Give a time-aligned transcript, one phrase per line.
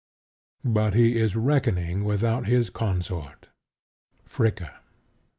[0.65, 3.49] But he is reckoning without his consort,
[4.25, 4.79] Fricka.